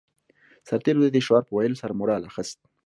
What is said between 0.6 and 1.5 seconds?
سرتېرو د دې شعار